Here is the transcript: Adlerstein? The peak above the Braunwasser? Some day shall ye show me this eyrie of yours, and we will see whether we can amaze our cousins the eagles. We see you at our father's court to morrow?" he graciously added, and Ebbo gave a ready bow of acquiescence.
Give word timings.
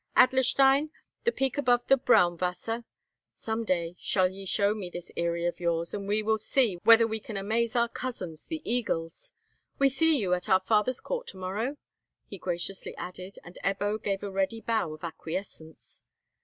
Adlerstein? 0.17 0.89
The 1.25 1.31
peak 1.31 1.59
above 1.59 1.85
the 1.85 1.95
Braunwasser? 1.95 2.85
Some 3.35 3.63
day 3.63 3.95
shall 3.99 4.27
ye 4.27 4.47
show 4.47 4.73
me 4.73 4.89
this 4.89 5.11
eyrie 5.15 5.45
of 5.45 5.59
yours, 5.59 5.93
and 5.93 6.07
we 6.07 6.23
will 6.23 6.39
see 6.39 6.79
whether 6.83 7.05
we 7.05 7.19
can 7.19 7.37
amaze 7.37 7.75
our 7.75 7.87
cousins 7.87 8.47
the 8.47 8.63
eagles. 8.65 9.31
We 9.77 9.89
see 9.89 10.17
you 10.17 10.33
at 10.33 10.49
our 10.49 10.59
father's 10.59 11.01
court 11.01 11.27
to 11.27 11.37
morrow?" 11.37 11.77
he 12.25 12.39
graciously 12.39 12.97
added, 12.97 13.37
and 13.43 13.59
Ebbo 13.63 14.01
gave 14.01 14.23
a 14.23 14.31
ready 14.31 14.59
bow 14.61 14.91
of 14.91 15.03
acquiescence. 15.03 16.01